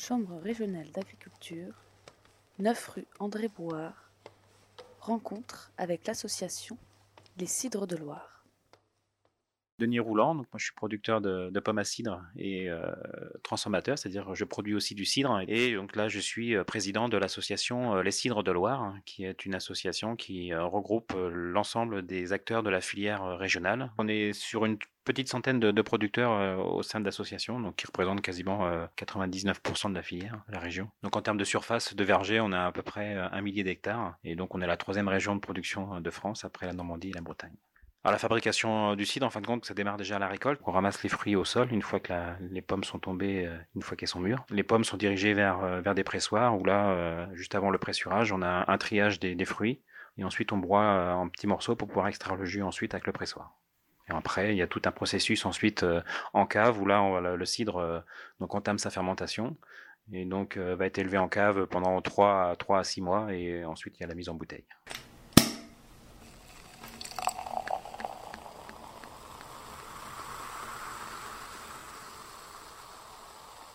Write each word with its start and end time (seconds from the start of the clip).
Chambre 0.00 0.38
régionale 0.40 0.88
d'agriculture, 0.92 1.74
9 2.60 2.88
rue 2.88 3.06
André 3.18 3.48
Bouard, 3.48 4.12
rencontre 5.00 5.72
avec 5.76 6.06
l'association 6.06 6.78
Les 7.36 7.46
Cidres 7.46 7.88
de 7.88 7.96
Loire. 7.96 8.44
Denis 9.80 9.98
Roulant, 9.98 10.36
donc 10.36 10.46
moi 10.52 10.58
je 10.58 10.64
suis 10.64 10.74
producteur 10.74 11.20
de, 11.20 11.60
pommes 11.60 11.78
à 11.78 11.84
cidre 11.84 12.22
et 12.36 12.70
euh, 12.70 12.80
transformateur, 13.42 13.98
c'est-à-dire 13.98 14.34
je 14.34 14.44
produis 14.44 14.74
aussi 14.74 14.94
du 14.94 15.04
cidre. 15.04 15.40
Et 15.48 15.74
donc 15.74 15.94
là 15.96 16.08
je 16.08 16.20
suis 16.20 16.54
euh, 16.54 16.64
président 16.64 17.08
de 17.08 17.16
l'association 17.16 17.96
euh, 17.96 18.02
Les 18.02 18.10
Cidres 18.12 18.44
de 18.44 18.52
Loire, 18.52 18.82
hein, 18.82 19.00
qui 19.04 19.24
est 19.24 19.44
une 19.46 19.54
association 19.54 20.14
qui 20.14 20.54
regroupe 20.54 21.12
l'ensemble 21.32 22.06
des 22.06 22.32
acteurs 22.32 22.62
de 22.62 22.70
la 22.70 22.80
filière 22.80 23.36
régionale. 23.36 23.92
On 23.98 24.08
est 24.08 24.32
sur 24.32 24.64
une 24.64 24.78
petite 25.08 25.28
centaine 25.28 25.58
de, 25.58 25.82
producteurs 25.82 26.64
au 26.64 26.82
sein 26.82 27.00
de 27.00 27.04
l'association, 27.04 27.58
donc 27.58 27.76
qui 27.76 27.86
représentent 27.86 28.20
quasiment 28.20 28.70
99% 28.96 29.90
de 29.90 29.94
la 29.94 30.02
filière, 30.02 30.42
de 30.48 30.52
la 30.52 30.60
région. 30.60 30.90
Donc 31.02 31.16
en 31.16 31.22
termes 31.22 31.38
de 31.38 31.44
surface 31.44 31.94
de 31.94 32.04
verger, 32.04 32.40
on 32.40 32.52
a 32.52 32.66
à 32.66 32.72
peu 32.72 32.82
près 32.82 33.14
un 33.16 33.40
millier 33.40 33.64
d'hectares, 33.64 34.16
et 34.22 34.36
donc 34.36 34.54
on 34.54 34.60
est 34.60 34.66
la 34.66 34.76
troisième 34.76 35.08
région 35.08 35.34
de 35.34 35.40
production 35.40 36.00
de 36.00 36.10
France 36.10 36.44
après 36.44 36.66
la 36.66 36.72
Normandie 36.72 37.10
et 37.10 37.14
la 37.14 37.22
Bretagne. 37.22 37.56
Alors 38.04 38.12
la 38.12 38.18
fabrication 38.18 38.94
du 38.94 39.04
cidre, 39.04 39.26
en 39.26 39.30
fin 39.30 39.40
de 39.40 39.46
compte, 39.46 39.64
ça 39.64 39.74
démarre 39.74 39.96
déjà 39.96 40.16
à 40.16 40.18
la 40.20 40.28
récolte. 40.28 40.60
On 40.64 40.70
ramasse 40.70 41.02
les 41.02 41.08
fruits 41.08 41.34
au 41.34 41.44
sol 41.44 41.72
une 41.72 41.82
fois 41.82 41.98
que 41.98 42.12
les 42.50 42.62
pommes 42.62 42.84
sont 42.84 43.00
tombées, 43.00 43.44
euh, 43.44 43.58
une 43.74 43.82
fois 43.82 43.96
qu'elles 43.96 44.08
sont 44.08 44.20
mûres. 44.20 44.46
Les 44.50 44.62
pommes 44.62 44.84
sont 44.84 44.96
dirigées 44.96 45.34
vers, 45.34 45.62
euh, 45.64 45.94
des 45.94 46.04
pressoirs 46.04 46.56
où 46.56 46.64
là, 46.64 46.90
euh, 46.90 47.26
juste 47.34 47.56
avant 47.56 47.70
le 47.70 47.78
pressurage, 47.78 48.32
on 48.32 48.40
a 48.40 48.70
un 48.70 48.78
triage 48.78 49.18
des, 49.18 49.44
fruits 49.44 49.82
et 50.16 50.24
ensuite 50.24 50.52
on 50.52 50.58
broie 50.58 51.14
en 51.14 51.28
petits 51.28 51.46
morceaux 51.46 51.74
pour 51.74 51.88
pouvoir 51.88 52.06
extraire 52.08 52.36
le 52.36 52.44
jus 52.44 52.62
ensuite 52.62 52.94
avec 52.94 53.06
le 53.06 53.12
pressoir. 53.12 53.58
Et 54.08 54.12
après, 54.12 54.54
il 54.54 54.56
y 54.56 54.62
a 54.62 54.66
tout 54.66 54.82
un 54.84 54.90
processus 54.90 55.44
ensuite 55.44 55.84
en 56.32 56.46
cave 56.46 56.80
où 56.80 56.86
là, 56.86 57.20
le 57.20 57.44
cidre 57.44 58.04
donc 58.40 58.54
entame 58.54 58.78
sa 58.78 58.90
fermentation 58.90 59.56
et 60.12 60.24
donc 60.24 60.56
va 60.56 60.86
être 60.86 60.98
élevé 60.98 61.18
en 61.18 61.28
cave 61.28 61.66
pendant 61.66 62.00
3, 62.00 62.56
3 62.58 62.78
à 62.78 62.84
6 62.84 63.00
mois 63.02 63.34
et 63.34 63.64
ensuite 63.64 63.98
il 63.98 64.02
y 64.02 64.04
a 64.04 64.08
la 64.08 64.14
mise 64.14 64.28
en 64.28 64.34
bouteille. 64.34 64.64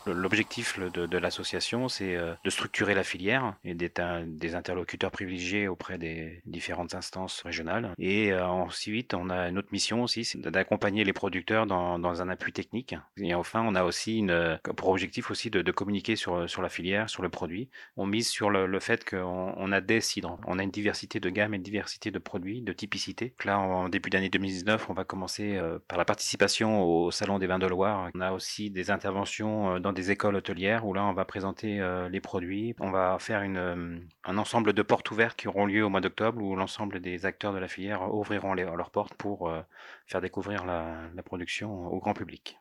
L'objectif 0.06 0.80
de, 0.80 1.18
l'association, 1.18 1.88
c'est 1.88 2.16
euh, 2.16 2.34
de 2.44 2.50
structurer 2.50 2.94
la 2.94 3.04
filière 3.04 3.56
et 3.64 3.74
d'être 3.74 4.02
des 4.26 4.56
interlocuteurs 4.56 5.12
privilégiés 5.12 5.68
auprès 5.68 5.98
des 5.98 6.42
différentes 6.46 6.94
instances 6.96 7.42
régionales. 7.42 7.94
Et 7.98 8.34
euh, 8.34 8.46
ensuite, 8.46 9.14
on 9.14 9.30
a 9.30 9.50
une 9.50 9.58
autre 9.58 9.70
mission 9.72 10.04
aussi, 10.04 10.26
c'est 10.26 10.40
d'accompagner 10.40 11.04
les 11.04 11.14
producteurs 11.14 11.66
dans, 11.66 12.22
un 12.22 12.30
appui 12.30 12.54
technique. 12.54 12.96
Et 13.18 13.34
enfin, 13.34 13.64
on 13.66 13.76
a 13.76 13.84
aussi 13.84 14.20
une, 14.20 14.60
pour 14.76 14.90
objectif 14.90 15.32
aussi 15.32 15.50
de, 15.50 15.72
communiquer 15.72 16.16
sur, 16.16 16.50
sur 16.50 16.62
la 16.62 16.70
filière, 16.70 17.10
sur 17.10 17.24
le 17.24 17.30
produit. 17.30 17.70
On 17.98 18.06
mise 18.06 18.30
sur 18.30 18.50
le, 18.50 18.80
fait 18.80 19.10
qu'on 19.10 19.72
a 19.72 19.82
des 19.82 20.02
cidres. 20.02 20.38
On 20.46 20.60
a 20.60 20.64
une 20.64 20.72
diversité 20.72 21.20
de 21.20 21.30
gammes 21.30 21.54
et 21.54 21.58
une 21.58 21.64
diversité 21.64 22.12
de 22.12 22.20
produits, 22.20 22.62
de 22.62 22.74
typicité. 22.74 23.34
Là, 23.46 23.60
en 23.60 23.90
début 23.90 24.10
d'année 24.10 24.30
2019, 24.30 24.90
on 24.90 24.94
va 24.94 25.06
commencer 25.06 25.56
euh, 25.56 25.80
par 25.88 25.98
la 25.98 26.06
participation 26.06 26.84
au 26.84 27.12
Salon 27.12 27.40
des 27.40 27.48
vins 27.48 27.60
de 27.60 27.68
Loire. 27.68 28.10
On 28.14 28.22
a 28.22 28.32
aussi 28.32 28.70
des 28.70 28.92
interventions 28.92 29.80
dans 29.80 29.93
des 29.94 30.12
écoles 30.12 30.36
hôtelières 30.36 30.86
où 30.86 30.94
là 30.94 31.04
on 31.06 31.14
va 31.14 31.26
présenter 31.26 31.80
euh, 31.80 32.10
les 32.10 32.20
produits. 32.20 32.76
On 32.80 32.92
va 32.92 33.18
faire 33.20 33.42
une, 33.42 33.58
euh, 33.58 33.98
un 34.24 34.38
ensemble 34.38 34.74
de 34.74 34.82
portes 34.82 35.10
ouvertes 35.12 35.38
qui 35.38 35.48
auront 35.48 35.66
lieu 35.66 35.84
au 35.84 35.90
mois 35.90 36.02
d'octobre 36.02 36.42
où 36.42 36.56
l'ensemble 36.56 37.00
des 37.00 37.26
acteurs 37.26 37.54
de 37.54 37.60
la 37.60 37.68
filière 37.68 38.14
ouvriront 38.14 38.54
leurs 38.54 38.92
portes 38.92 39.14
pour 39.16 39.50
euh, 39.50 39.62
faire 40.08 40.22
découvrir 40.22 40.66
la, 40.66 41.24
production 41.24 41.88
au 41.88 42.00
grand 42.00 42.14
public. 42.14 42.58